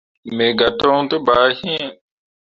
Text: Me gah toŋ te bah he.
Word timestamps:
Me 0.35 0.45
gah 0.57 0.73
toŋ 0.79 0.99
te 1.09 1.17
bah 1.25 1.47
he. 1.59 1.75